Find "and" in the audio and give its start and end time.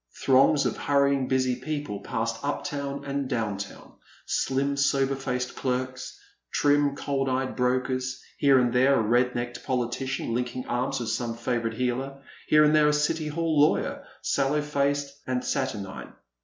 3.05-3.29, 8.57-8.73, 12.63-12.75, 15.27-15.45